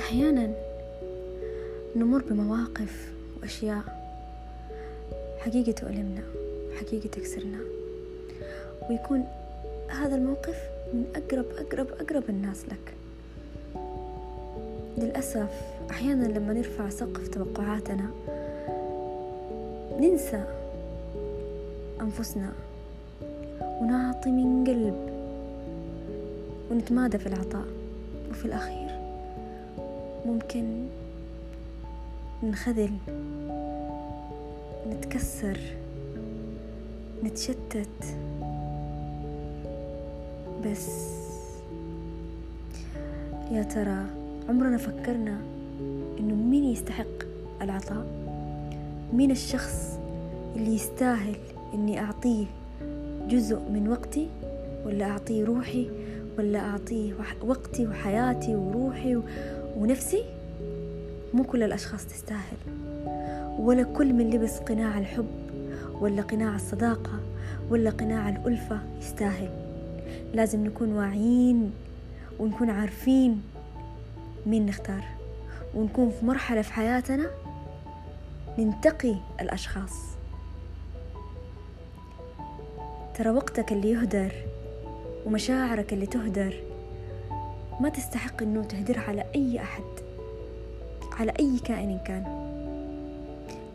[0.00, 0.50] أحيانا
[1.96, 3.82] نمر بمواقف وأشياء
[5.38, 6.22] حقيقة تؤلمنا
[6.80, 7.58] حقيقة تكسرنا.
[8.90, 9.24] ويكون
[9.88, 10.56] هذا الموقف
[10.94, 12.94] من أقرب أقرب أقرب الناس لك.
[14.98, 15.50] للأسف
[15.90, 18.10] أحيانا لما نرفع سقف توقعاتنا
[20.00, 20.44] ننسى
[22.00, 22.52] أنفسنا
[23.62, 25.10] ونعطي من قلب
[26.70, 27.66] ونتمادى في العطاء
[28.30, 28.89] وفي الأخير.
[30.26, 30.86] ممكن
[32.42, 32.90] ننخذل
[34.88, 35.58] نتكسر
[37.24, 38.16] نتشتت.
[40.66, 41.10] بس
[43.52, 44.06] يا ترى
[44.48, 45.40] عمرنا فكرنا
[46.20, 47.06] إنه مين يستحق
[47.62, 48.06] العطاء؟
[49.12, 49.98] مين الشخص
[50.56, 51.34] اللي يستاهل
[51.74, 52.46] إني أعطيه
[53.28, 54.28] جزء من وقتي
[54.86, 55.90] ولا أعطيه روحي
[56.38, 57.14] ولا أعطيه
[57.46, 59.20] وقتي وحياتي وروحي
[59.76, 60.24] ونفسي؟
[61.34, 62.56] مو كل الأشخاص تستاهل
[63.58, 65.26] ولا كل من لبس قناع الحب
[66.00, 67.20] ولا قناع الصداقة
[67.70, 69.50] ولا قناع الألفة يستاهل.
[70.34, 71.72] لازم نكون واعيين
[72.38, 73.42] ونكون عارفين
[74.46, 75.04] مين نختار
[75.74, 77.30] ونكون في مرحلة في حياتنا
[78.58, 79.92] ننتقي الأشخاص.
[83.14, 84.32] ترى وقتك اللي يهدر
[85.26, 86.69] ومشاعرك اللي تهدر
[87.80, 89.84] ما تستحق إنه تهدرها على أي أحد
[91.12, 92.50] على أي كائن كان.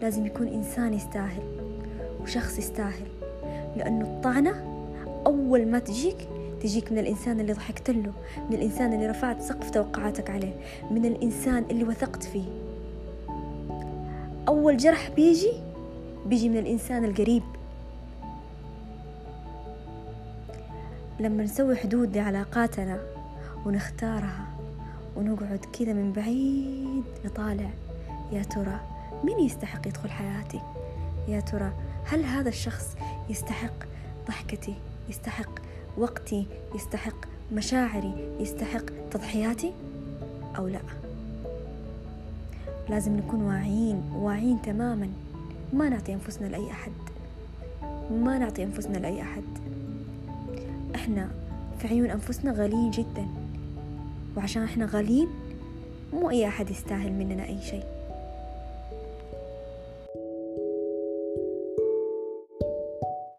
[0.01, 1.43] لازم يكون إنسان يستاهل
[2.21, 3.07] وشخص يستاهل
[3.77, 4.51] لأنه الطعنة
[5.25, 6.27] أول ما تجيك
[6.61, 8.13] تجيك من الإنسان اللي ضحكت له
[8.49, 10.53] من الإنسان اللي رفعت سقف توقعاتك عليه
[10.91, 12.45] من الإنسان اللي وثقت فيه.
[14.47, 15.53] أول جرح بيجي
[16.25, 17.43] بيجي من الإنسان القريب.
[21.19, 23.14] لما نسوي حدود لعلاقاتنا
[23.65, 24.47] ونختارها
[25.15, 27.69] ونقعد كذا من بعيد نطالع.
[28.31, 28.79] يا ترى
[29.23, 30.61] مين يستحق يدخل حياتي؟
[31.27, 31.71] يا ترى
[32.05, 32.95] هل هذا الشخص
[33.29, 33.73] يستحق
[34.27, 34.75] ضحكتي؟
[35.09, 35.49] يستحق
[35.97, 39.73] وقتي؟ يستحق مشاعري؟ يستحق تضحياتي؟
[40.57, 40.81] أو لا؟
[42.89, 45.09] لازم نكون واعيين واعيين تماما.
[45.73, 46.91] ما نعطي أنفسنا لأي أحد.
[48.11, 49.43] ما نعطي أنفسنا لأي أحد.
[50.95, 51.29] إحنا
[51.79, 53.27] في عيون أنفسنا غاليين جدا.
[54.37, 55.27] وعشان إحنا غاليين
[56.13, 57.94] مو أي أحد يستاهل مننا أي شيء.